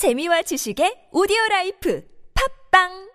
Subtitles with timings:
[0.00, 2.00] 재미와 지식의 오디오 라이프.
[2.32, 3.09] 팝빵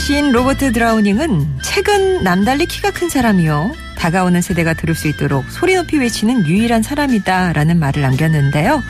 [0.00, 3.72] 시인 로버트 드라우닝은 최근 남달리 키가 큰 사람이요.
[3.96, 8.82] 다가오는 세대가 들을 수 있도록 소리 높이 외치는 유일한 사람이다 라는 말을 남겼는데요.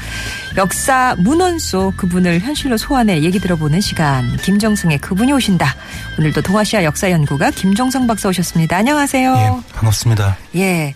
[0.56, 4.36] 역사 문헌 속 그분을 현실로 소환해 얘기 들어보는 시간.
[4.36, 5.74] 김정승의 그분이 오신다.
[6.18, 8.76] 오늘도 동아시아 역사연구가 김정성 박사 오셨습니다.
[8.76, 9.34] 안녕하세요.
[9.36, 10.38] 예, 반갑습니다.
[10.56, 10.94] 예.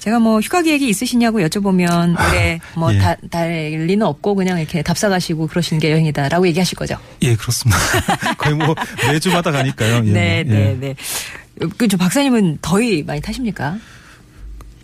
[0.00, 2.98] 제가 뭐 휴가 계획이 있으시냐고 여쭤보면 올해 뭐 예.
[2.98, 3.50] 다, 달
[3.86, 6.96] 리는 없고 그냥 이렇게 답사가시고 그러시는 게 여행이다라고 얘기하실 거죠.
[7.22, 7.78] 예, 그렇습니다.
[8.38, 8.74] 거의 뭐
[9.06, 9.96] 매주마다 가니까요.
[9.96, 10.76] 예, 네, 뭐, 네, 예.
[10.80, 10.94] 네.
[11.76, 13.76] 그 저 박사님은 더위 많이 타십니까?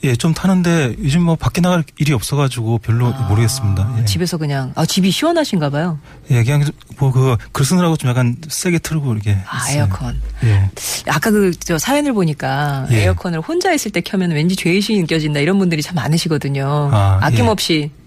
[0.07, 3.95] 예, 좀 타는데 요즘 뭐 밖에 나갈 일이 없어가지고 별로 모르겠습니다.
[3.99, 4.03] 예.
[4.03, 5.99] 아, 집에서 그냥 아 집이 시원하신가 봐요.
[6.31, 6.65] 예, 그냥
[6.99, 9.37] 뭐그 글 쓰느라고 좀 약간 세게 틀고 이렇게.
[9.49, 9.79] 아 있어요.
[9.83, 10.21] 에어컨.
[10.45, 10.71] 예.
[11.09, 13.03] 아까 그 저 사연을 보니까 예.
[13.05, 16.91] 에어컨을 혼자 있을 때 켜면 왠지 죄의식이 느껴진다 이런 분들이 참 많으시거든요.
[16.93, 17.27] 아, 예.
[17.27, 17.91] 아낌없이.
[17.93, 18.06] 예,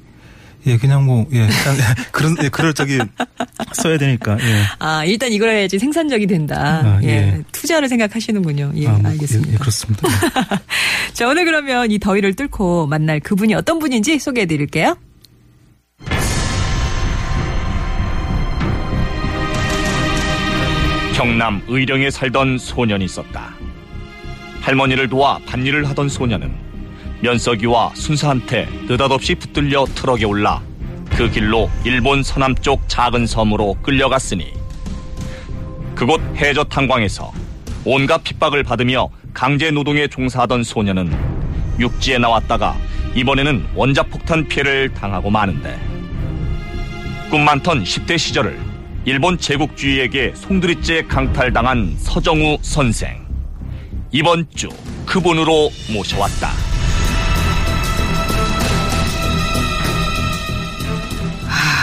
[0.77, 1.75] 그냥 뭐, 예, 일단
[2.11, 2.99] 그런, 예, 그럴 적이
[3.73, 4.63] 써야 되니까, 예.
[4.79, 6.81] 아 일단 이걸 해야지 생산적이 된다.
[6.83, 7.07] 아, 예.
[7.07, 7.43] 예.
[7.51, 8.73] 투자를 생각하시는군요.
[8.75, 9.49] 예, 아, 뭐, 알겠습니다.
[9.49, 10.07] 예, 예, 그렇습니다.
[11.13, 14.95] 자 오늘 그러면 이 더위를 뚫고 만날 그분이 어떤 분인지 소개해 드릴게요.
[21.15, 23.53] 경남 의령에 살던 소년이 있었다.
[24.61, 26.68] 할머니를 도와 밭일을 하던 소년은
[27.21, 30.61] 면석이와 순사한테 느닷없이 붙들려 트럭에 올라
[31.11, 34.53] 그 길로 일본 서남쪽 작은 섬으로 끌려갔으니
[35.95, 37.31] 그곳 해저 탄광에서
[37.85, 41.11] 온갖 핍박을 받으며 강제 노동에 종사하던 소년은
[41.79, 42.75] 육지에 나왔다가
[43.15, 45.79] 이번에는 원자폭탄 피해를 당하고 마는데
[47.29, 48.69] 꿈 많던 10대 시절을
[49.05, 53.25] 일본 제국주의에게 송두리째 강탈당한 서정우 선생.
[54.11, 54.69] 이번 주
[55.05, 56.68] 그분으로 모셔왔다.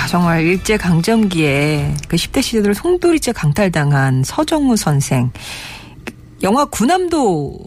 [0.09, 5.31] 정말 일제 강점기에 그 10대 시절을 송두리째 강탈당한 서정우 선생.
[6.43, 7.59] 영화 구남도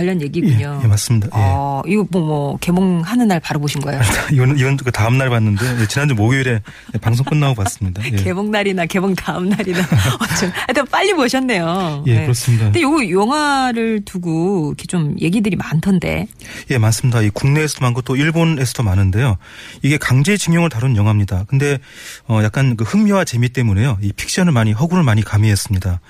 [0.00, 0.80] 관련 예, 얘기군요.
[0.82, 1.26] 예, 맞습니다.
[1.26, 1.30] 예.
[1.34, 4.00] 어, 이거 뭐, 뭐, 개봉하는 날 바로 보신 거예요?
[4.32, 6.60] 이건, 이건 그 다음 날 봤는데, 예, 지난주 목요일에
[7.02, 8.02] 방송 끝나고 봤습니다.
[8.06, 8.10] 예.
[8.16, 9.78] 개봉 날이나 개봉 다음 날이나
[10.20, 12.04] 어쩜 하여튼 빨리 보셨네요.
[12.06, 12.22] 예, 네.
[12.22, 12.64] 그렇습니다.
[12.64, 16.26] 근데 요 영화를 두고 이렇게 좀 얘기들이 많던데.
[16.70, 17.20] 예, 많습니다.
[17.20, 19.36] 이 국내에서도 많고 또 일본에서도 많은데요.
[19.82, 21.44] 이게 강제징용을 다룬 영화입니다.
[21.46, 21.78] 근데
[22.26, 23.98] 어 약간 그 흥미와 재미 때문에요.
[24.00, 26.00] 이 픽션을 많이 허구를 많이 가미했습니다.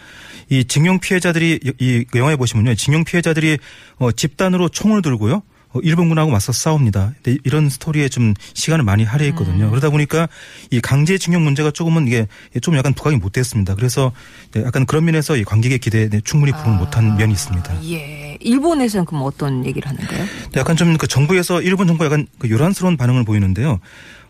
[0.51, 2.75] 이 징용 피해자들이 이 영화에 보시면요.
[2.75, 3.59] 징용 피해자들이
[3.99, 5.43] 어 집단으로 총을 들고요.
[5.73, 7.15] 어, 일본군하고 맞서 싸웁니다.
[7.45, 9.67] 이런 스토리에 좀 시간을 많이 할애했거든요.
[9.67, 9.71] 음.
[9.71, 10.29] 그러다 보니까
[10.71, 12.27] 이 강제징용 문제가 조금은 이게
[12.61, 13.77] 좀 약간 부각이 못 됐습니다.
[13.77, 14.11] 그래서
[14.53, 17.85] 네, 약간 그런 면에서 이 관객의 기대에 네, 충분히 부응을 못한 면이 있습니다.
[17.93, 18.37] 예.
[18.41, 20.25] 일본에서는 그럼 어떤 얘기를 하는가요?
[20.57, 23.79] 약간 좀 그 정부에서 일본 정부 약간 그 요란스러운 반응을 보이는데요.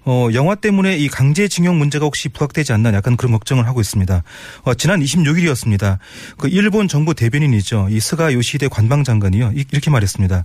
[0.04, 4.22] 어, 영화 때문에 이 강제징용 문제가 혹시 부각되지 않나 약간 그런 걱정을 하고 있습니다.
[4.62, 5.98] 어, 지난 26일이었습니다.
[6.38, 7.88] 그 일본 정부 대변인이죠.
[7.90, 9.52] 이 스가 요시히데 관방장관이요.
[9.54, 10.44] 이- 이렇게 말했습니다.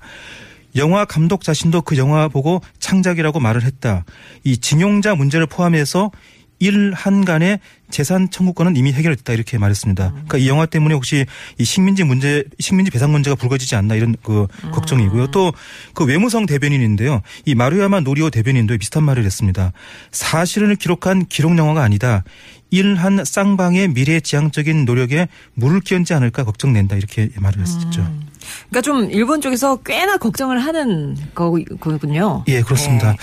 [0.76, 4.04] 영화 감독 자신도 그 영화 보고 창작이라고 말을 했다.
[4.44, 6.12] 이 징용자 문제를 포함해서
[6.60, 10.12] 일한간의 재산 청구권은 이미 해결됐다 이렇게 말했습니다.
[10.12, 11.26] 그러니까 이 영화 때문에 혹시
[11.58, 15.28] 이 식민지 문제, 식민지 배상 문제가 불거지지 않나 이런 그 걱정이고요.
[15.28, 15.54] 또
[15.94, 17.22] 그 외무성 대변인인데요.
[17.46, 19.72] 이 마루야마 노리오 대변인도 비슷한 말을 했습니다.
[20.12, 22.24] 사실을 기록한 기록 영화가 아니다.
[22.72, 28.12] 일한 쌍방의 미래 지향적인 노력에 물을 끼얹지 않을까 걱정된다 이렇게 말을 했었죠.
[28.70, 32.44] 그러니까 좀 일본 쪽에서 꽤나 걱정을 하는 거군요.
[32.48, 33.12] 예, 그렇습니다.
[33.12, 33.18] 네.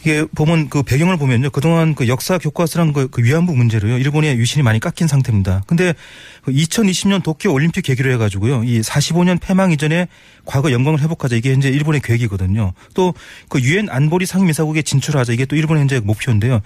[0.00, 1.50] 이게 보면 그 배경을 보면요.
[1.50, 3.98] 그동안 그 역사 교과서랑 그, 그 위안부 문제로요.
[3.98, 5.62] 일본의 유신이 많이 깎인 상태입니다.
[5.66, 5.94] 근데
[6.42, 8.64] 그 2020년 도쿄 올림픽 계기로 해가지고요.
[8.64, 10.08] 이 45년 패망 이전에
[10.48, 12.72] 과거 영광을 회복하자 이게 현재 일본의 계획이거든요.
[12.94, 13.12] 또
[13.48, 16.60] 그 유엔 안보리 상임이사국에 진출하자 이게 또 일본의 현재 목표인데요.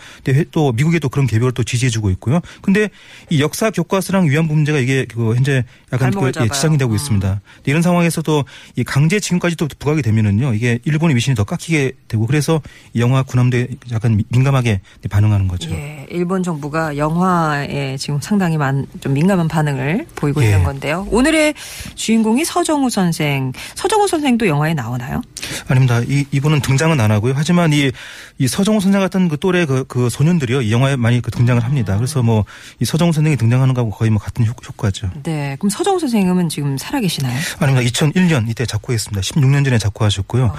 [0.52, 2.40] 또 미국에도 그런 계획을 또 지지해주고 있고요.
[2.60, 2.88] 근데
[3.30, 6.48] 이 역사 교과서랑 위안부 문제가 이게 그 현재 약간 그 예.
[6.48, 6.96] 지장이 되고 음.
[6.96, 7.40] 있습니다.
[7.66, 8.44] 이런 상황에서도
[8.76, 12.60] 이 강제 지금까지 또 부각이 되면은요 이게 일본의 위신이 더 깎이게 되고 그래서
[12.94, 14.80] 이 영화 군함도에 약간 미- 민감하게
[15.10, 15.70] 반응하는 거죠.
[15.70, 20.46] 예, 일본 정부가 영화에 지금 상당히 많, 좀 민감한 반응을 보이고 예.
[20.46, 21.06] 있는 건데요.
[21.10, 21.54] 오늘의
[21.94, 23.52] 주인공이 서정우 선생.
[23.74, 25.22] 서정우 선생도 영화에 나오나요?
[25.68, 26.00] 아닙니다.
[26.00, 27.34] 이, 이분은 등장은 안 하고요.
[27.36, 27.90] 하지만 이,
[28.38, 30.62] 이 서정우 선생 같은 그 또래 그, 그 소년들이요.
[30.62, 31.96] 이 영화에 많이 그 등장을 합니다.
[31.96, 32.44] 그래서 뭐
[32.80, 35.10] 이 서정우 선생이 등장하는 거하고 거의 뭐 같은 효, 효과죠.
[35.22, 35.56] 네.
[35.58, 37.38] 그럼 서정우 선생님은 지금 살아계시나요?
[37.58, 37.88] 아닙니다.
[37.88, 39.20] 2001년 이때 작고했습니다.
[39.20, 40.52] 16년 전에 작고하셨고요.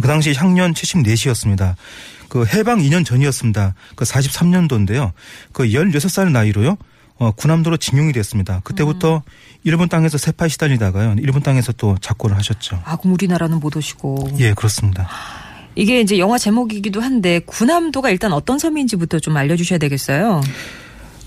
[0.00, 1.74] 그 당시 향년 74시였습니다.
[2.28, 3.74] 그 해방 2년 전이었습니다.
[3.96, 5.12] 그 43년도인데요.
[5.52, 6.76] 그 16살 나이로요.
[7.20, 8.60] 어, 군함도로 징용이 됐습니다.
[8.64, 9.22] 그때부터
[9.62, 11.16] 일본 땅에서 세파에 시달리다가요.
[11.18, 12.80] 일본 땅에서 또 작고를 하셨죠.
[12.86, 14.30] 아, 그럼 우리나라는 못 오시고.
[14.38, 15.06] 예, 그렇습니다.
[15.76, 20.40] 이게 이제 영화 제목이기도 한데 군함도가 일단 어떤 섬인지부터 좀 알려주셔야 되겠어요.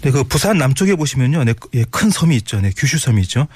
[0.01, 2.59] 네, 그 부산 남쪽에 보시면요, 네, 예, 큰 섬이 있죠.
[2.59, 3.47] 네, 규슈 섬이 있죠.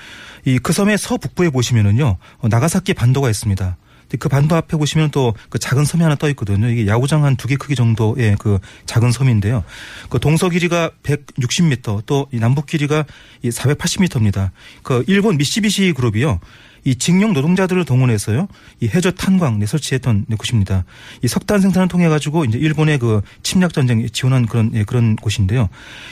[0.46, 3.78] 이 그 섬의 서북부에 보시면은요, 어, 나가사키 반도가 있습니다.
[4.08, 6.68] 근데 그 반도 앞에 보시면 또 그 작은 섬이 하나 떠 있거든요.
[6.70, 9.64] 이게 야구장 한 두 개 크기 정도의 그 작은 섬인데요.
[10.10, 13.06] 그 동서 길이가 160m, 또이 남북 길이가
[13.44, 14.52] 이 480m입니다.
[14.84, 16.40] 그 일본 미쓰비시 그룹이요.
[16.84, 18.48] 이 직용 노동자들을 동원해서요,
[18.80, 20.86] 이 해저 탄광 네, 설치했던 네, 곳입니다.
[21.22, 25.68] 이 석탄 생산을 통해 가지고 이제 일본의 그 침략 전쟁 지원한 그런 예, 그런 곳인데요.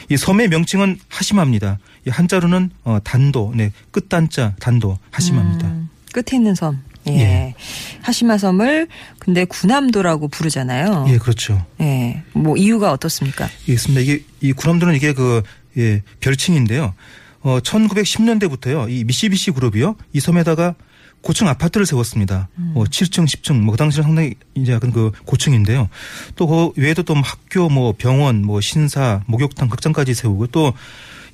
[0.09, 1.79] 이 섬의 명칭은 하시마입니다.
[2.05, 5.67] 이 한자로는 어 단도, 네 끝단자 단도 하시마입니다.
[5.67, 6.81] 음, 끝에 있는 섬.
[7.09, 7.13] 예.
[7.19, 7.55] 예.
[8.01, 8.87] 하시마 섬을
[9.19, 11.05] 근데 군함도라고 부르잖아요.
[11.09, 11.65] 예, 그렇죠.
[11.81, 12.23] 예.
[12.33, 13.47] 뭐 이유가 어떻습니까?
[13.69, 14.01] 예, 있습니다.
[14.01, 15.41] 이게 이 군함도는 이게 그
[15.77, 16.93] 예, 별칭인데요.
[17.41, 18.89] 어 1910년대부터요.
[18.89, 19.95] 이 미시비시 그룹이요.
[20.13, 20.75] 이 섬에다가
[21.21, 22.49] 고층 아파트를 세웠습니다.
[22.55, 25.89] 뭐 7층, 10층, 뭐 그 당시는 상당히 이제 약간 그 고층인데요.
[26.35, 30.73] 또 그 외에도 또 학교, 뭐 병원, 뭐 신사, 목욕탕, 극장까지 세우고 또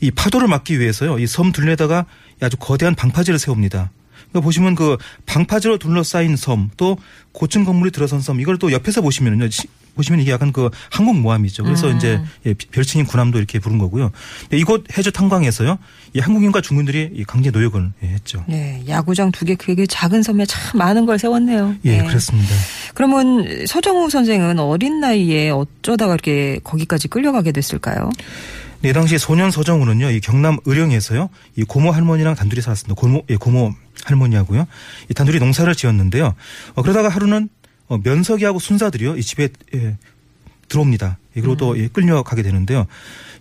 [0.03, 1.19] 이 파도를 막기 위해서요.
[1.19, 2.05] 이 섬 둘레다가
[2.41, 3.91] 아주 거대한 방파제를 세웁니다.
[4.31, 6.97] 그러니까 보시면 그 방파제로 둘러싸인 섬, 또
[7.31, 9.49] 고층 건물이 들어선 섬, 이걸 또 옆에서 보시면은요.
[9.49, 11.65] 시- 보시면 이게 약간 그 항공 모함이죠.
[11.65, 11.97] 그래서 음.
[11.97, 14.11] 이제 예, 별칭인 군함도 이렇게 부른 거고요.
[14.53, 15.77] 이곳 해저 탄광에서요.
[16.13, 18.41] 이 한국인과 중국인들이 이 강제 노역을 예, 했죠.
[18.47, 18.81] 네.
[18.87, 21.75] 야구장 두 개 크기 작은 섬에 참 많은 걸 세웠네요.
[21.83, 22.07] 예, 네.
[22.07, 22.55] 그렇습니다.
[22.93, 28.09] 그러면 서정우 선생은 어린 나이에 어쩌다가 이렇게 거기까지 끌려가게 됐을까요?
[28.81, 32.99] 네, 당시 소년 서정우는요, 이 경남 의령에서요, 이 고모 할머니랑 단둘이 살았습니다.
[32.99, 33.73] 고모, 예, 고모
[34.05, 34.65] 할머니하고요.
[35.07, 36.33] 이 단둘이 농사를 지었는데요.
[36.73, 37.49] 어, 그러다가 하루는
[37.87, 39.97] 어, 면석이하고 순사들이요, 이 집에, 예,
[40.67, 41.19] 들어옵니다.
[41.35, 42.87] 예, 그리고 또 예, 끌려가게 되는데요.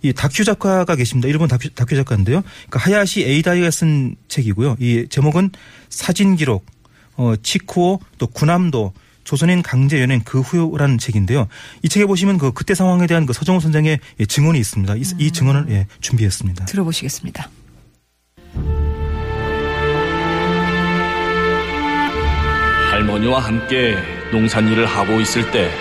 [0.03, 1.27] 이 다큐 작가가 계십니다.
[1.27, 2.43] 일본 다큐, 다큐 작가인데요.
[2.69, 4.77] 그러니까 하야시 에이다이가 쓴 책이고요.
[4.79, 5.49] 이 제목은
[5.89, 6.67] 사진 기록,
[7.15, 8.93] 어, 치쿠오, 또 군함도,
[9.31, 11.47] 조선인 강제 연행 그 후라는 책인데요.
[11.83, 14.95] 이 책에 보시면 그 그때 상황에 대한 그 서정우 선생의 예, 증언이 있습니다.
[14.97, 16.65] 이, 이 증언을 예, 준비했습니다.
[16.65, 17.49] 들어보시겠습니다.
[22.91, 23.95] 할머니와 함께
[24.33, 25.71] 농산일을 하고 있을 때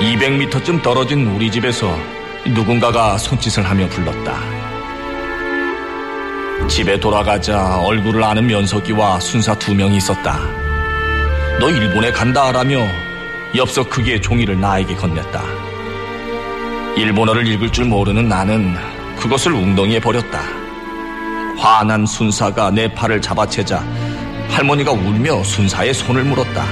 [0.00, 1.96] 200m쯤 떨어진 우리 집에서
[2.44, 4.36] 누군가가 손짓을 하며 불렀다.
[6.66, 10.67] 집에 돌아가자 얼굴을 아는 면석이와 순사 두 명이 있었다.
[11.60, 12.86] 너 일본에 간다라며
[13.56, 15.42] 엽서 크기의 종이를 나에게 건넸다.
[16.96, 18.76] 일본어를 읽을 줄 모르는 나는
[19.16, 20.40] 그것을 웅덩이에 버렸다.
[21.58, 23.84] 화난 순사가 내 팔을 잡아채자
[24.50, 26.64] 할머니가 울며 순사의 손을 물었다.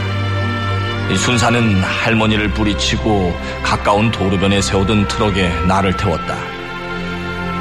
[1.11, 6.37] 이 순사는 할머니를 뿌리치고 가까운 도로변에 세우던 트럭에 나를 태웠다.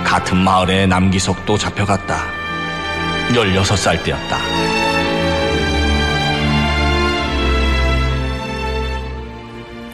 [0.03, 2.23] 같은 마을에 남기석도 잡혀갔다.
[3.29, 4.84] 16살 때였다.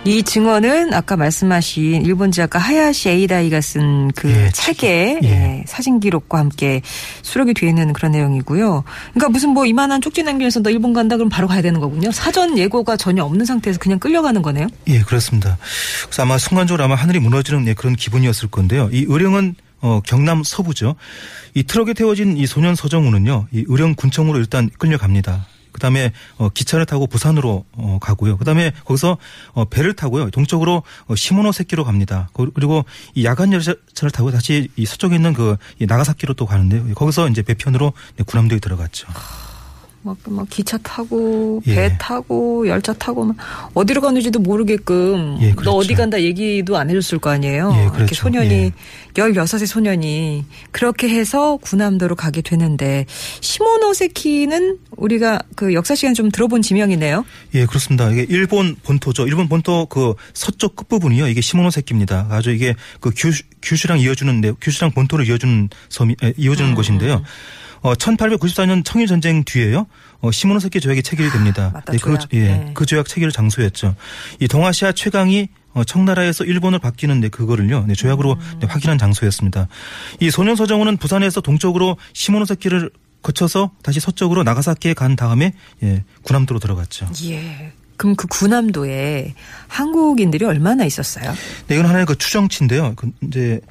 [0.03, 5.27] 이 증언은 아까 말씀하신 일본 작가 하야시 에이다이가 쓴그 예, 책에 예.
[5.27, 6.81] 예, 사진 기록과 함께
[7.21, 8.83] 수록이 되어 있는 그런 내용이고요.
[9.13, 12.11] 그러니까 무슨 뭐 이만한 쪽지 남기면서 너 일본 간다 그럼 바로 가야 되는 거군요.
[12.11, 14.67] 사전 예고가 전혀 없는 상태에서 그냥 끌려가는 거네요.
[14.87, 15.59] 예, 그렇습니다.
[16.05, 18.89] 그래서 아마 순간적으로 아마 하늘이 무너지는 예, 그런 기분이었을 건데요.
[18.91, 20.95] 이 의령은 어, 경남 서부죠.
[21.53, 25.45] 이 트럭에 태워진 이 소년 서정우는요, 이 의령 군청으로 일단 끌려갑니다.
[25.71, 28.37] 그 다음에 어, 기차를 타고 부산으로 어, 가고요.
[28.37, 29.17] 그 다음에 거기서
[29.53, 30.29] 어, 배를 타고요.
[30.31, 32.29] 동쪽으로 어, 시모노세키로 갑니다.
[32.33, 32.85] 거- 그리고
[33.15, 36.93] 이 야간 열차를 타고 다시 이 서쪽에 있는 그이 나가사키로 또 가는데요.
[36.93, 39.07] 거기서 이제 배편으로 네, 군함도에 들어갔죠.
[40.03, 41.75] 막, 막 기차 타고 예.
[41.75, 43.35] 배 타고 열차 타고 막
[43.73, 45.77] 어디로 가는지도 모르게끔 예, 너 그렇죠.
[45.77, 47.71] 어디 간다 얘기도 안 해줬을 거 아니에요.
[47.75, 48.15] 예, 이렇게 그렇죠.
[48.15, 48.71] 소년이 예.
[49.13, 53.05] 16의 소년이 그렇게 해서 구남도로 가게 되는데
[53.41, 57.23] 시모노세키는 우리가 그 역사 시간 좀 들어본 지명이네요.
[57.53, 58.09] 예, 그렇습니다.
[58.09, 59.27] 이게 일본 본토죠.
[59.27, 61.27] 일본 본토 그 서쪽 끝부분이요.
[61.27, 62.27] 이게 시모노세키입니다.
[62.31, 66.75] 아주 이게 그 규슈, 규슈랑 이어주는, 네, 규슈랑 본토를 이어주는 섬이, 에, 이어주는 음.
[66.75, 67.21] 곳인데요.
[67.81, 69.87] 어, 1894년 청일 전쟁 뒤에요.
[70.19, 71.71] 어, 시모노세키 조약이 체결이 됩니다.
[71.73, 72.33] 맞다, 네, 그, 조약.
[72.33, 72.71] 예, 네.
[72.73, 73.95] 그 조약 체결 장소였죠.
[74.39, 78.59] 이 동아시아 최강이 어, 청나라에서 일본을 바뀌는데 그거를요 네, 조약으로 음.
[78.59, 79.67] 네, 확인한 장소였습니다.
[80.19, 82.91] 이 소년 서정훈은 부산에서 동쪽으로 시모노세키를
[83.23, 87.07] 거쳐서 다시 서쪽으로 나가사키에 간 다음에 예, 구남도로 들어갔죠.
[87.25, 87.71] 예.
[87.97, 89.35] 그럼 그 구남도에
[89.67, 91.31] 한국인들이 얼마나 있었어요?
[91.67, 92.93] 네, 이건 하나의 그 추정치인데요.
[92.95, 93.61] 그 이제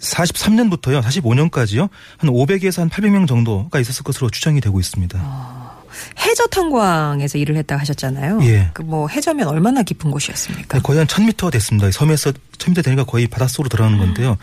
[0.00, 5.70] 43년부터요, 45년까지요, 한 500에서 한 800명 정도가 있었을 것으로 추정이 되고 있습니다.
[6.18, 8.40] 해저 탄광에서 일을 했다 하셨잖아요.
[8.44, 8.70] 예.
[8.72, 10.78] 그 뭐 해저면 얼마나 깊은 곳이었습니까?
[10.78, 11.88] 네, 거의 한 1000m 됐습니다.
[11.88, 14.36] 이 섬에서 1000m 되니까 거의 바닷속으로 들어가는 건데요.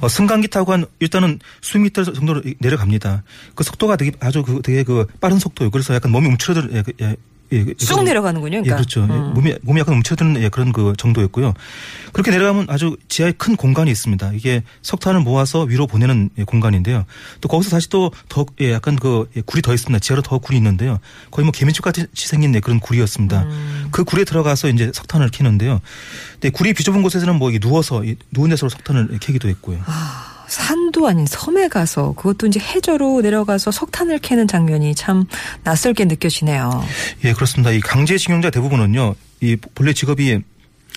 [0.00, 3.22] 어, 승강기 타고 한 일단은 수 미터 정도로 내려갑니다.
[3.54, 5.70] 그 속도가 되게 아주 그 되게 그 빠른 속도예요.
[5.70, 7.16] 그래서 약간 몸이 움츠러들 예, 그, 예,
[7.52, 8.58] 예, 그- 쑥 내려가는군요.
[8.58, 8.76] 예, 그러니까.
[8.76, 9.00] 그렇죠.
[9.02, 9.34] 예, 음.
[9.34, 11.54] 몸이 몸이 약간 움츠러드는 예, 그런 그 정도였고요.
[12.12, 14.32] 그렇게 내려가면 아주 지하에 큰 공간이 있습니다.
[14.32, 17.04] 이게 석탄을 모아서 위로 보내는 예, 공간인데요.
[17.40, 19.98] 또 거기서 다시 또더 예, 약간 그 예, 굴이 더 있습니다.
[20.00, 20.98] 지하로 더 굴이 있는데요.
[21.30, 23.42] 거의 뭐 개미집 같이 생긴 예, 그런 굴이었습니다.
[23.42, 23.88] 음.
[23.90, 25.80] 그 굴에 들어가서 이제 석탄을 캐는데요.
[26.34, 29.78] 근데 굴이 비좁은 곳에서는 뭐 누워서 이 누운 데서 석탄을 캐기도 했고요.
[30.52, 35.24] 산도 아닌 섬에 가서 그것도 이제 해저로 내려가서 석탄을 캐는 장면이 참
[35.64, 36.84] 낯설게 느껴지네요.
[37.24, 37.70] 예, 그렇습니다.
[37.70, 40.42] 이 강제징용자 대부분은요, 이 본래 직업이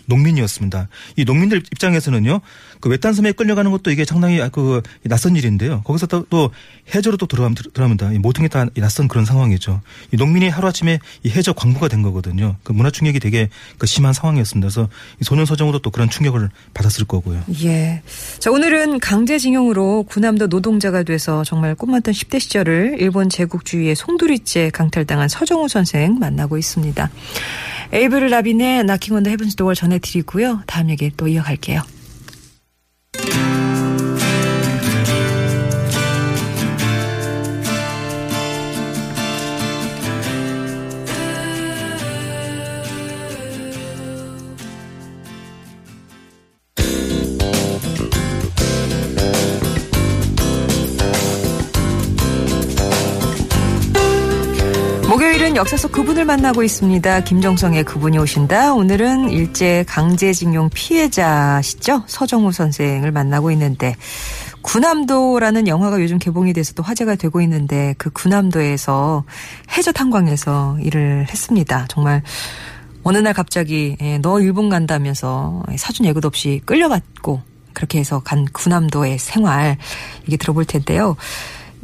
[0.06, 0.88] 농민이었습니다.
[1.18, 2.42] 이 농민들 입장에서는요,
[2.80, 5.82] 그 외딴 섬에 끌려가는 것도 이게 상당히 그 낯선 일인데요.
[5.84, 6.52] 거기서 또, 또
[6.94, 8.14] 해저로 또 들어가면, 들어갑니다.
[8.14, 9.82] 이 모든 게 다 낯선 그런 상황이죠.
[10.14, 12.56] 이 농민이 하루 아침에 이 해저 광부가 된 거거든요.
[12.64, 14.68] 그 문화 충격이 되게 그 심한 상황이었습니다.
[14.68, 14.88] 그래서
[15.20, 17.44] 이 소년 서정으로 또 그런 충격을 받았을 거고요.
[17.64, 18.02] 예.
[18.40, 25.68] 자, 오늘은 강제징용으로 구남도 노동자가 돼서 정말 꿈만던 10대 시절을 일본 제국주의의 송두리째 강탈당한 서정우
[25.68, 27.10] 선생 만나고 있습니다.
[27.94, 30.62] 에이브를 라빈의 나킹 온 더 헤븐스 도어를 전해드리고요.
[30.68, 31.82] 다음 얘기 또 이어갈게요.
[55.56, 57.22] 목요일은 역사 속 그분을 만나고 있습니다.
[57.22, 58.74] 김정성의 그분이 오신다.
[58.74, 62.04] 오늘은 일제 강제징용 피해자시죠?
[62.06, 63.96] 서정우 선생을 만나고 있는데
[64.62, 69.24] 구남도라는 영화가 요즘 개봉이 돼서 또 화제가 되고 있는데 그 구남도에서
[69.76, 71.86] 해저 탄광에서 일을 했습니다.
[71.88, 72.22] 정말
[73.04, 77.42] 어느 날 갑자기 예, 너 일본 간다면서 사준 예고도 없이 끌려갔고
[77.74, 79.78] 그렇게 해서 간 구남도의 생활
[80.28, 81.16] 이게 들어볼 텐데요.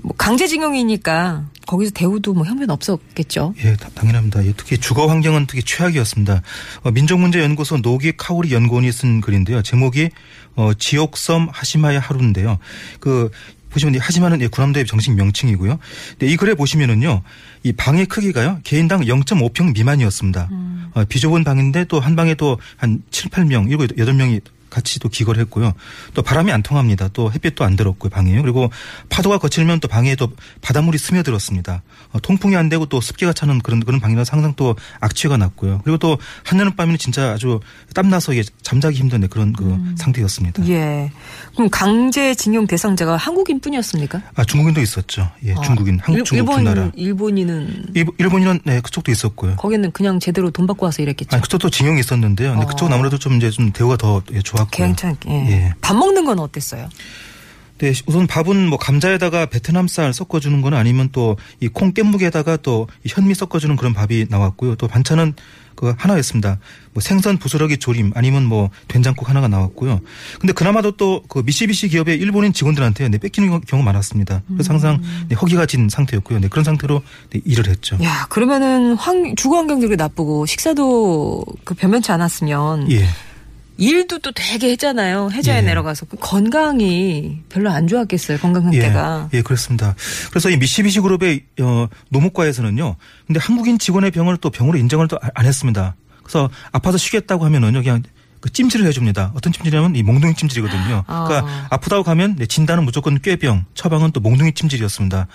[0.03, 3.53] 뭐 강제징용이니까 거기서 대우도 뭐 형편 없었겠죠.
[3.63, 4.45] 예, 다- 당연합니다.
[4.45, 6.41] 예, 특히 주거 환경은 특히 최악이었습니다.
[6.83, 9.61] 어, 민족문제연구소 노기 카오리 연구원이 쓴 글인데요.
[9.61, 10.09] 제목이
[10.55, 12.57] 어, 지옥섬 하시마의 하루인데요.
[12.99, 13.29] 그
[13.69, 15.79] 보시면 이 하시마는 예, 구남도의 정식 명칭이고요.
[16.11, 17.21] 근데 이 글에 보시면은요,
[17.63, 20.49] 이 방의 크기가요 개인당 0.5평 미만이었습니다.
[20.93, 24.41] 어, 비좁은 방인데 또 한 방에 또 한 7, 8명, 7, 8명이
[24.71, 25.73] 같이 또 기거를 했고요.
[26.15, 27.09] 또 바람이 안 통합니다.
[27.13, 28.41] 또 햇빛도 안 들었고요, 방에요.
[28.41, 28.71] 그리고
[29.09, 31.83] 파도가 거칠면 또 방에 또 바닷물이 스며들었습니다.
[32.13, 35.81] 어, 통풍이 안 되고 또 습기가 차는 그런 그런 방이라 상상 또 악취가 났고요.
[35.83, 37.59] 그리고 또 한여름 밤에는 진짜 아주
[37.93, 40.65] 땀나서 이게 잠자기 힘든 그런 그 상태였습니다.
[40.69, 41.11] 예.
[41.53, 44.21] 그럼 강제징용 대상자가 한국인 뿐이었습니까?
[44.35, 45.29] 아 중국인도 있었죠.
[45.45, 46.91] 예, 아, 중국인, 한국, 일- 중국 두 일본, 나라.
[46.95, 49.57] 일본인은 일- 일본 인은 네, 그쪽도 있었고요.
[49.57, 51.35] 거기는 그냥 제대로 돈 받고 와서 일했겠죠.
[51.35, 52.51] 아니, 그쪽도 징용이 있었는데요.
[52.51, 52.67] 근데 어.
[52.69, 54.87] 그쪽은 아무래도 좀 이제 좀 대우가 더 예, 좋 았고요.
[54.87, 55.29] 괜찮게.
[55.29, 55.47] 예.
[55.51, 55.73] 예.
[55.81, 56.89] 밥 먹는 건 어땠어요?
[57.79, 62.85] 네, 우선 밥은 뭐 감자에다가 베트남 쌀 섞어주는 건 아니면 또 이 콩 깻묵에다가 또이
[63.07, 64.75] 현미 섞어주는 그런 밥이 나왔고요.
[64.75, 65.33] 또 반찬은
[65.73, 66.59] 그 하나였습니다.
[66.93, 69.99] 뭐 생선 부스러기 조림 아니면 뭐 된장국 하나가 나왔고요.
[70.39, 74.43] 근데 그나마도 또 그 미시비시 기업의 일본인 직원들한테 네, 뺏기는 경우 많았습니다.
[74.47, 76.39] 그래서 항상 네, 허기가 진 상태였고요.
[76.39, 77.01] 네, 그런 상태로
[77.31, 77.97] 네, 일을 했죠.
[78.03, 83.07] 야, 그러면은 환, 주거 환경도 나쁘고 식사도 그 변변치 않았으면 예.
[83.81, 85.31] 일도 또 되게 했잖아요.
[85.33, 85.61] 해저에 예.
[85.61, 88.37] 내려가서 그 건강이 별로 안 좋았겠어요.
[88.37, 89.29] 건강 상태가.
[89.33, 89.95] 예, 예, 그렇습니다.
[90.29, 92.95] 그래서 이 미시비시 그룹의 어, 노무과에서는요.
[93.25, 95.95] 근데 한국인 직원의 병을 또 병으로 인정을 또 안 했습니다.
[96.21, 98.03] 그래서 아파서 쉬겠다고 하면은요, 그냥
[98.39, 99.31] 그 찜질을 해줍니다.
[99.35, 101.03] 어떤 찜질이냐면 이 몽둥이 찜질이거든요.
[101.07, 101.23] 아.
[101.27, 105.27] 그러니까 아프다고 가면 네, 진단은 무조건 꾀병, 처방은 또 몽둥이 찜질이었습니다.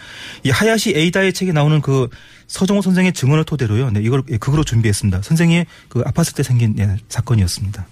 [0.44, 2.08] 이 하야시 에이다의 책에 나오는 그
[2.46, 3.90] 서정호 선생의 증언을 토대로요.
[3.90, 5.22] 네, 이걸 예, 극으로 준비했습니다.
[5.22, 7.86] 선생이 그 아팠을 때 생긴 예, 사건이었습니다.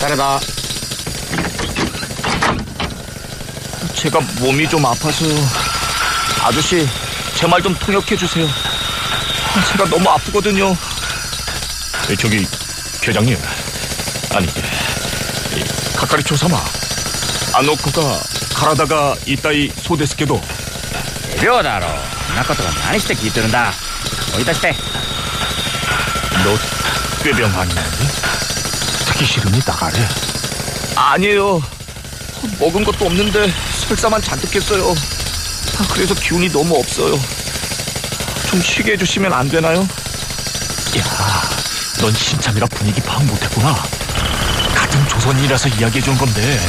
[0.00, 0.40] 따르다.
[3.94, 5.34] 제가 몸이 좀 아파서요.
[6.42, 6.86] 아저씨,
[7.36, 8.46] 제 말 좀 통역해 주세요.
[9.72, 10.76] 제가 너무 아프거든요.
[12.18, 12.46] 저기
[13.00, 13.36] 계장님,
[14.34, 14.46] 아니
[15.96, 16.58] 가까리 조사마.
[17.54, 18.18] 아노코가
[18.54, 20.40] 가라다가 이따이 소데스케도
[21.40, 21.90] 秒だろう
[22.26, 23.72] そんなことが何して聞いてるんだ
[24.36, 24.74] 追い出して
[26.43, 26.57] 너
[27.23, 27.89] 꾀병 아니냐니?
[29.07, 30.07] 듣기 싫으니 나가래.
[30.95, 31.61] 아니에요.
[32.59, 33.51] 먹은 것도 없는데
[33.87, 34.95] 설사만 잔뜩 했어요.
[35.79, 37.19] 아, 그래서 기운이 너무 없어요.
[38.49, 39.81] 좀 쉬게 해주시면 안 되나요?
[40.97, 41.41] 야,
[41.99, 43.75] 넌 신참이라 분위기 파악 못했구나.
[44.73, 46.59] 같은 조선인이라서 이야기해준 건데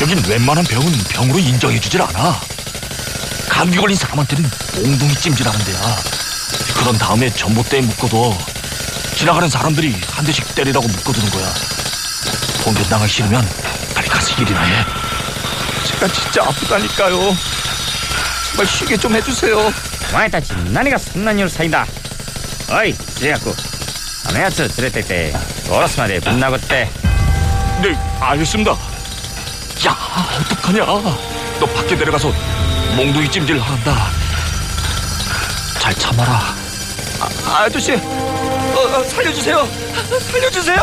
[0.00, 2.40] 여긴 웬만한 병은 병으로 인정해주질 않아.
[3.48, 5.96] 감기 걸린 사람한테는 몽둥이 찜질하는 데야.
[6.76, 8.57] 그런 다음에 전봇대에 묶어둬.
[9.18, 11.52] 지나가는 사람들이 한 대씩 때리라고 묶어두는 거야.
[12.62, 13.48] 공격당하기 싫으면
[13.92, 14.84] 빨리 가서 일이나 해.
[15.88, 17.18] 제가 진짜 아프다니까요.
[18.48, 19.72] 정말 쉬게 좀 해주세요.
[20.12, 21.84] 와이다 진나니가 산난이로 사이다.
[22.70, 23.52] 어이, 지야쿠.
[24.28, 25.36] 아메야츠 드레테테.
[25.68, 26.88] 오라스마데 분나고때.
[27.82, 28.70] 네, 알겠습니다.
[28.70, 29.96] 야,
[30.42, 30.84] 어떡하냐.
[30.84, 32.32] 너 밖에 데려가서
[32.94, 34.10] 몽둥이 찜질 한다.
[35.80, 36.54] 잘 참아라.
[37.20, 38.00] 아, 아저씨,
[38.94, 39.66] 어, 어, 살려주세요.
[40.32, 40.78] 살려주세요.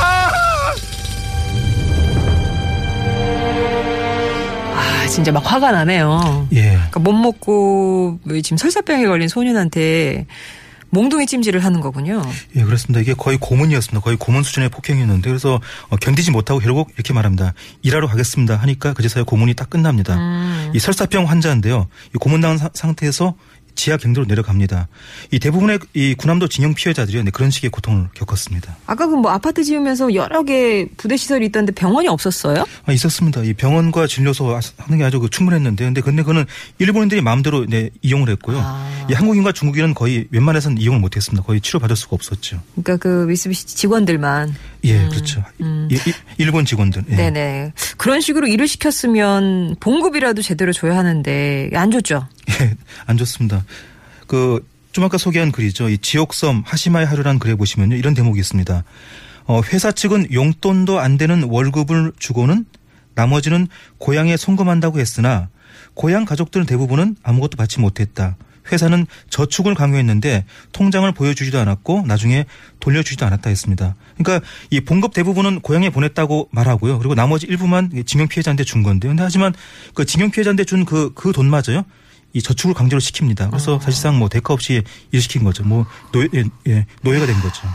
[0.00, 0.30] 아!
[4.74, 6.48] 아, 진짜 막 화가 나네요.
[6.52, 6.70] 예.
[6.72, 10.26] 그러니까 못 먹고 지금 설사병에 걸린 소년한테
[10.90, 12.22] 몽둥이 찜질을 하는 거군요.
[12.54, 13.00] 예, 그렇습니다.
[13.00, 14.00] 이게 거의 고문이었습니다.
[14.04, 15.58] 거의 고문 수준의 폭행이었는데 그래서
[15.88, 17.54] 어, 견디지 못하고 결국 이렇게 말합니다.
[17.82, 18.56] 일하러 가겠습니다.
[18.56, 20.18] 하니까 그제서야 고문이 딱 끝납니다.
[20.74, 21.88] 이 설사병 환자인데요.
[22.14, 23.34] 이 고문당한 사- 상태에서
[23.74, 24.88] 지하 경로로 내려갑니다.
[25.30, 28.76] 이 대부분의 이 군함도 징용 피해자들이 네, 그런 식의 고통을 겪었습니다.
[28.86, 32.64] 아까 그 뭐 아파트 지으면서 여러 개 부대 시설이 있던데 병원이 없었어요?
[32.84, 33.42] 아, 있었습니다.
[33.44, 36.44] 이 병원과 진료소 하는 게 아주 그 충분했는데, 근데 근데 그는
[36.78, 38.58] 일본인들이 마음대로 네, 이용을 했고요.
[38.60, 39.06] 아.
[39.08, 41.44] 이 한국인과 중국인은 거의 웬만해서는 이용을 못했습니다.
[41.44, 42.60] 거의 치료 받을 수가 없었죠.
[42.74, 44.54] 그러니까 그 미쓰비시 직원들만.
[44.84, 45.44] 예, 그렇죠.
[45.60, 47.04] 이- 이- 일본 직원들.
[47.08, 47.12] 예.
[47.12, 47.16] 음.
[47.16, 47.72] 네네.
[47.96, 52.26] 그런 식으로 일을 시켰으면 봉급이라도 제대로 줘야 하는데 안 줬죠.
[52.60, 52.74] 예,
[53.06, 53.64] 안 좋습니다.
[54.26, 55.88] 그, 좀 아까 소개한 글이죠.
[55.88, 57.96] 이 지옥섬 하시마의 하루란 글에 보시면요.
[57.96, 58.84] 이런 대목이 있습니다.
[59.44, 62.64] 어, 회사 측은 용돈도 안 되는 월급을 주고는
[63.14, 63.68] 나머지는
[63.98, 65.48] 고향에 송금한다고 했으나
[65.94, 68.36] 고향 가족들 대부분은 아무것도 받지 못했다.
[68.70, 72.44] 회사는 저축을 강요했는데 통장을 보여주지도 않았고 나중에
[72.80, 73.96] 돌려주지도 않았다 했습니다.
[74.18, 76.98] 그러니까 이 봉급 대부분은 고향에 보냈다고 말하고요.
[76.98, 79.10] 그리고 나머지 일부만 징용 피해자한테 준 건데요.
[79.10, 79.54] 근데 하지만
[79.94, 81.84] 그 징용 피해자한테 준 그 그돈 맞아요.
[82.32, 83.50] 이 저축을 강제로 시킵니다.
[83.50, 85.64] 그래서 사실상 뭐 대가 없이 일시킨 거죠.
[85.64, 87.68] 뭐 노예, 예, 예, 노예가 된 거죠.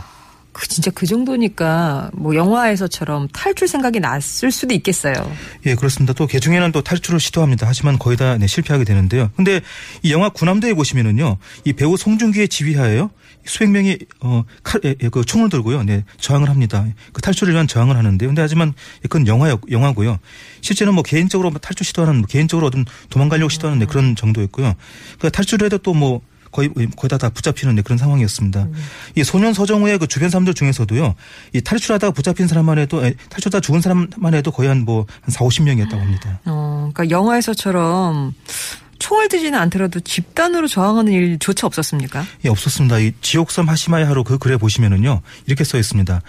[0.58, 5.14] 그 진짜 그 정도니까 뭐 영화에서처럼 탈출 생각이 났을 수도 있겠어요.
[5.66, 6.12] 예, 그렇습니다.
[6.14, 7.68] 또 개중에는 또 탈출을 시도합니다.
[7.68, 9.30] 하지만 거의 다 네, 실패하게 되는데요.
[9.36, 9.60] 근데
[10.02, 13.10] 이 영화 군함대에 보시면은요, 이 배우 송중기의 지휘하에요.
[13.44, 16.84] 수백 명이 어, 칼, 예, 예, 그 총을 들고요, 네, 저항을 합니다.
[17.12, 18.28] 그 탈출을 위한 저항을 하는데요.
[18.28, 20.18] 근데 하지만 그건 영화였, 영화고요.
[20.60, 24.74] 실제는 뭐 개인적으로 뭐 탈출 시도하는, 뭐 개인적으로 어떤 도망가려고 시도하는 네, 그런 정도였고요.
[25.20, 28.68] 그 탈출을 해도 또뭐 거의 거의 다, 다 붙잡히는 네, 그런 상황이었습니다.
[29.16, 31.14] 이 소년 서정우의 그 주변 사람들 중에서도요,
[31.54, 35.98] 이 탈출하다가 붙잡힌 사람만 해도 에, 탈출하다 죽은 사람만 해도 거의 한 뭐한 4, 50명이었다고
[35.98, 36.40] 합니다.
[36.46, 38.34] 어, 그러니까 영화에서처럼
[38.98, 42.24] 총을 들지는 않더라도 집단으로 저항하는 일조차 없었습니까?
[42.44, 42.98] 예, 없었습니다.
[42.98, 46.20] 이 지옥섬 하시마의 하루 그 글에 보시면은요, 이렇게 써 있습니다.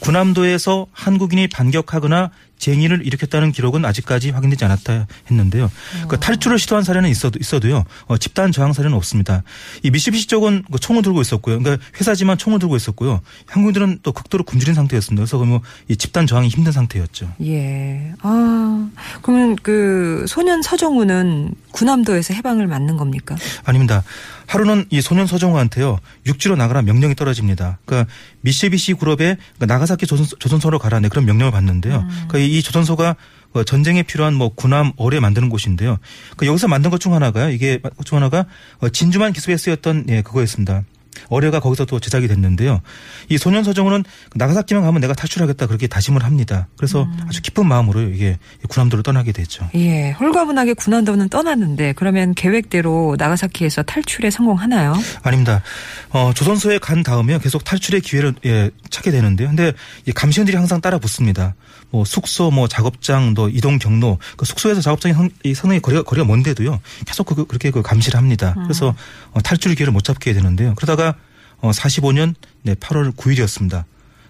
[0.00, 5.70] 군함도에서 한국인이 반격하거나 쟁의를 일으켰다는 기록은 아직까지 확인되지 않았다 했는데요.
[6.08, 9.42] 그 탈출을 시도한 사례는 있어도, 있어도요, 어, 집단 저항 사례는 없습니다.
[9.82, 11.58] 이 미쓰비시 쪽은 그 총을 들고 있었고요.
[11.58, 13.20] 그러니까 회사지만 총을 들고 있었고요.
[13.46, 15.20] 한국인들은 또 극도로 굶주린 상태였습니다.
[15.22, 17.30] 그래서 뭐 이 집단 저항이 힘든 상태였죠.
[17.44, 18.12] 예.
[18.22, 18.88] 아,
[19.22, 23.36] 그러면 그 소년 서정우는 군함도에서 해방을 맞는 겁니까?
[23.64, 24.02] 아닙니다.
[24.46, 27.78] 하루는 이 소년 서정우한테요 육지로 나가라 명령이 떨어집니다.
[27.84, 28.10] 그러니까
[28.42, 32.06] 미쓰비시 그룹에 그러니까 나가사키 조선소, 조선 소로 가라 네, 그런 명령을 받는데요.
[32.28, 33.16] 그러니까 이 조선소가
[33.52, 35.98] 어, 전쟁에 필요한 뭐 군함 어뢰 만드는 곳인데요.
[36.36, 37.50] 그 여기서 만든 것 중 하나가요.
[37.50, 38.46] 이게 중 하나가
[38.80, 40.82] 어, 진주만 기습에 쓰였던 예 그거였습니다.
[41.28, 42.80] 어뢰가 거기서 또 제작이 됐는데요.
[43.28, 46.68] 이 소년 서정훈은 나가사키만 가면 내가 탈출하겠다 그렇게 다짐을 합니다.
[46.76, 47.16] 그래서 음.
[47.28, 49.68] 아주 기쁜 마음으로 이게 군함도를 떠나게 됐죠.
[49.74, 54.94] 예, 홀가분하게 군함도는 떠났는데 그러면 계획대로 나가사키에서 탈출에 성공하나요?
[55.22, 55.62] 아닙니다.
[56.10, 59.48] 어, 조선소에 간 다음에 계속 탈출의 기회를 예, 찾게 되는데요.
[59.48, 59.72] 근데
[60.06, 61.54] 이 감시원들이 항상 따라 붙습니다.
[61.96, 66.26] 뭐 숙소, 뭐 작업장, 또 이동 경로, 그 숙소에서 작업장이 상, 이 상당히 거리가 거리가
[66.26, 66.78] 먼데도요.
[67.06, 68.54] 계속 그, 그렇게 그 감시를 합니다.
[68.64, 68.94] 그래서
[69.30, 70.74] 어, 탈출 기회를 못 잡게 되는데요.
[70.74, 71.14] 그러다가
[71.56, 73.84] 어, 45년 네, 8월 9일이었습니다.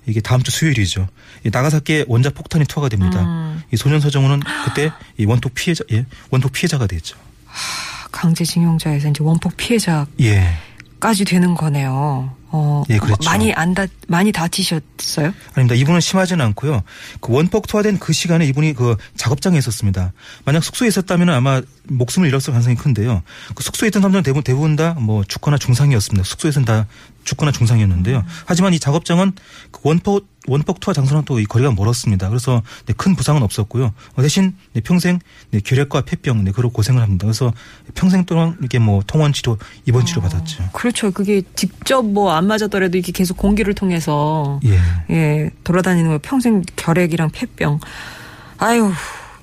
[0.06, 1.08] 이게 다음 주 수요일이죠.
[1.44, 3.24] 이 나가사키에 원자 폭탄이 투하가 됩니다.
[3.24, 3.60] 음.
[3.72, 7.16] 이 소년 서정훈은 그때 이 원폭 피해자, 예, 원폭 피해자가 됐죠.
[8.12, 10.54] 강제징용자에서 이제 원폭 피해자까지 예.
[11.26, 12.32] 되는 거네요.
[12.58, 13.28] 어, 예, 그랬죠.
[13.28, 15.32] 많이 안 다, 많이 다치셨어요?
[15.54, 15.74] 아닙니다.
[15.74, 16.82] 이분은 심하지는 않고요.
[17.20, 20.12] 그 원폭 투하된 그 시간에 이분이 그 작업장에 있었습니다.
[20.44, 23.22] 만약 숙소에 있었다면 아마 목숨을 잃었을 가능성이 큰데요.
[23.54, 26.24] 그 숙소에 있던 사람들은 대부분, 대부분 다 뭐 죽거나 중상이었습니다.
[26.24, 26.86] 숙소에서는 다
[27.26, 28.24] 죽거나 중상이었는데요.
[28.46, 29.32] 하지만 이 작업장은
[29.70, 32.28] 그 원폭 원폭 투하 장소랑 또 이 거리가 멀었습니다.
[32.28, 33.92] 그래서 네, 큰 부상은 없었고요.
[34.14, 35.18] 어, 대신 네, 평생
[35.50, 37.26] 네, 결핵과 폐병 네, 그로 고생을 합니다.
[37.26, 37.52] 그래서
[37.94, 40.70] 평생 동안 이렇게 뭐 통원 치료, 입원 치료 받았죠.
[40.72, 41.10] 그렇죠.
[41.10, 44.78] 그게 직접 뭐 안 맞았더라도 이게 계속 공기를 통해서 예.
[45.10, 47.80] 예, 돌아다니는 거 평생 결핵이랑 폐병.
[48.58, 48.92] 아유,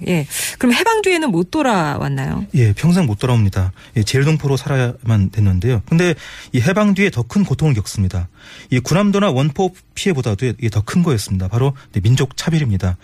[0.08, 0.26] 예.
[0.60, 2.46] 그럼 해방 뒤에는 못 돌아왔나요?
[2.56, 3.72] 예, 평생 못 돌아옵니다.
[3.98, 5.82] 예, 제일동포로 살아야만 됐는데요.
[5.88, 6.16] 근데
[6.52, 8.28] 이 해방 뒤에 더 큰 고통을 겪습니다.
[8.70, 11.48] 이 군함도나 원포 피해보다도 이게 더 큰 거였습니다.
[11.48, 12.98] 바로 네, 민족 차별입니다.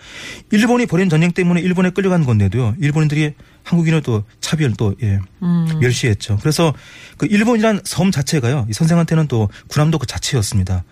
[0.52, 2.74] 일본이 벌인 전쟁 때문에 일본에 끌려간 건데도요.
[2.80, 5.18] 일본인들이 한국인을 또 차별 또 예,
[5.80, 6.38] 멸시했죠.
[6.40, 6.72] 그래서
[7.16, 8.66] 그 일본이란 섬 자체가요.
[8.68, 10.84] 이 선생한테는 또 군함도 그 자체였습니다.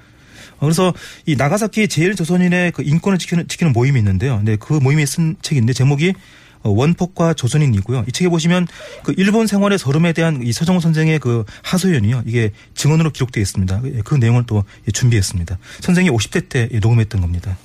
[0.58, 0.92] 어, 그래서
[1.26, 4.40] 이 나가사키 제일 조선인의 그 인권을 지키는, 지키는 모임이 있는데요.
[4.44, 6.14] 네, 그 모임이 쓴 책인데 제목이
[6.62, 8.04] 어, 원폭과 조선인이고요.
[8.08, 8.66] 이 책에 보시면
[9.04, 12.24] 그 일본 생활의 서름에 대한 이 서정호 선생의 그 하소연이요.
[12.26, 13.80] 이게 증언으로 기록되어 있습니다.
[13.80, 15.56] 그- 그 내용을 또 예, 준비했습니다.
[15.80, 17.56] 선생이 50대 때 예, 녹음했던 겁니다.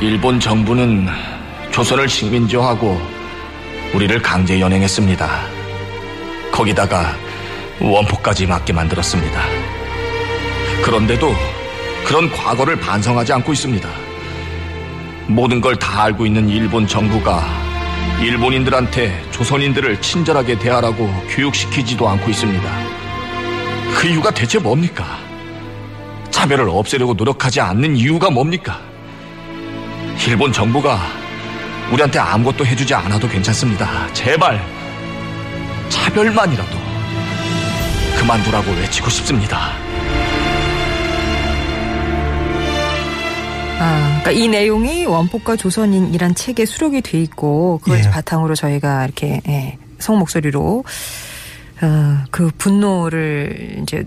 [0.00, 1.06] 일본 정부는
[1.72, 3.00] 조선을 식민지화하고
[3.94, 5.28] 우리를 강제 연행했습니다.
[6.52, 7.16] 거기다가
[7.80, 9.40] 원폭까지 맞게 만들었습니다.
[10.82, 11.34] 그런데도
[12.04, 13.88] 그런 과거를 반성하지 않고 있습니다.
[15.28, 17.44] 모든 걸 다 알고 있는 일본 정부가
[18.22, 22.62] 일본인들한테 조선인들을 친절하게 대하라고 교육시키지도 않고 있습니다.
[23.96, 25.04] 그 이유가 대체 뭡니까?
[26.30, 28.78] 차별을 없애려고 노력하지 않는 이유가 뭡니까?
[30.26, 31.00] 일본 정부가
[31.92, 34.12] 우리한테 아무것도 해주지 않아도 괜찮습니다.
[34.12, 34.60] 제발
[35.88, 36.76] 차별만이라도
[38.18, 39.72] 그만두라고 외치고 싶습니다.
[43.78, 48.10] 아, 그러니까 이 내용이 원폭과 조선인이란 책에 수록이 돼 있고 그걸 예.
[48.10, 50.84] 바탕으로 저희가 이렇게 예, 성 목소리로
[51.82, 54.06] 어, 그 분노를 이제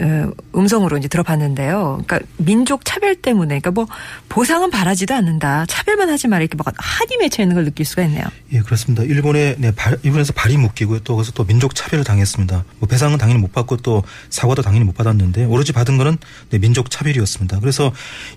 [0.00, 2.02] 어, 음성으로 이제 들어봤는데요.
[2.06, 3.86] 그러니까 민족 차별 때문에 그러니까 뭐
[4.28, 5.66] 보상은 바라지도 않는다.
[5.66, 8.24] 차별만 하지 말아 이렇게 막 한이 맺혀 있는 걸 느낄 수가 있네요.
[8.52, 9.02] 예, 그렇습니다.
[9.02, 11.00] 일본에 네, 발, 일본에서 발이 묶이고요.
[11.00, 12.64] 또 거기서 또 민족 차별을 당했습니다.
[12.78, 16.18] 뭐 배상은 당연히 못 받고 또 사과도 당연히 못 받았는데 오로지 받은 거는
[16.50, 17.58] 네, 민족 차별이었습니다.
[17.60, 17.92] 그래서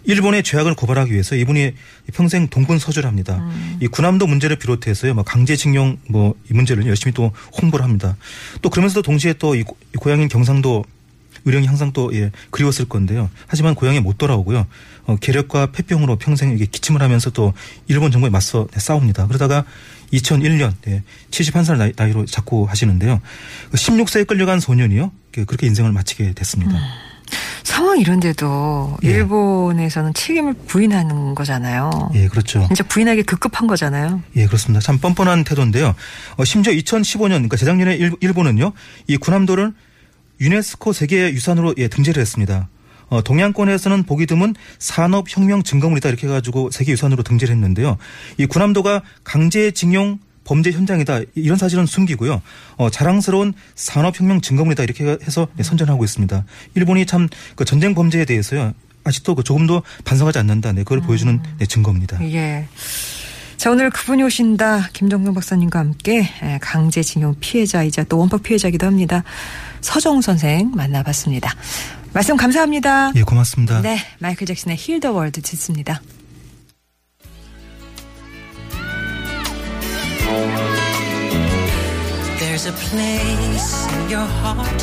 [0.06, 1.74] 일본의 죄악을 고발하기 위해서 이분이
[2.14, 3.46] 평생 동군 서주를 합니다.
[3.80, 8.16] 이 군함도 문제를 비롯해서요, 뭐 강제징용 뭐 이 문제를 열심히 또 홍보를 합니다.
[8.62, 9.64] 또 그러면서도 동시에 또 이
[10.00, 10.84] 고향인 경상도
[11.46, 13.30] 의령이 항상 또 예, 그리웠을 건데요.
[13.48, 14.68] 하지만 고향에 못 돌아오고요.
[15.06, 17.54] 어, 계력과 폐병으로 평생 이게 기침을 하면서 또
[17.88, 19.26] 일본 정부에 맞서 네, 싸웁니다.
[19.28, 19.66] 그러다가
[20.14, 23.22] 2001년 네, 71살 나이, 나이 로 자꾸 하시는데요.
[23.72, 25.12] 16세에 끌려간 소년이요.
[25.32, 26.74] 그- 그렇게 인생을 마치게 됐습니다.
[27.64, 29.10] 상황 이런데도 예.
[29.10, 32.12] 일본에서는 책임을 부인하는 거잖아요.
[32.16, 32.66] 예, 그렇죠.
[32.68, 34.22] 진짜 부인하기 급급한 거잖아요.
[34.36, 34.82] 예, 그렇습니다.
[34.82, 35.96] 참 뻔뻔한 태도인데요.
[36.38, 38.74] 어, 심지어 2015년, 그러니까 재작년에 일, 일본은요,
[39.08, 39.74] 이 군함도를
[40.40, 42.68] 유네스코 세계유산으로 예, 등재를 했습니다.
[43.10, 47.98] 어, 동양권에서는 보기 드문 산업혁명 증거물이다 이렇게 해가지고 세계유산으로 등재를 했는데요.
[48.38, 50.20] 이 군함도가 강제징용
[50.52, 52.42] 범죄 현장이다 이런 사실은 숨기고요.
[52.76, 56.44] 어, 자랑스러운 산업혁명 증거물이다 이렇게 해서 네, 선전하고 있습니다.
[56.76, 58.74] 일본이 참 그 전쟁 범죄에 대해서요.
[59.06, 60.74] 아직도 그 조금도 반성하지 않는다.
[60.74, 62.22] 네, 그걸 보여주는 네, 증거입니다.
[62.34, 62.68] 예.
[63.56, 64.90] 자, 오늘 그분이 오신다.
[64.92, 69.24] 김종성 박사님과 함께 예, 강제징용 피해자이자 또 원폭 피해자이기도 합니다.
[69.80, 71.56] 서정우 선생 만나봤습니다.
[72.12, 73.14] 말씀 감사합니다.
[73.16, 73.80] 예, 고맙습니다.
[73.82, 76.02] 네, 마이클 잭슨의 Heal the World 듣습니다.
[82.40, 84.82] There's a place in your heart,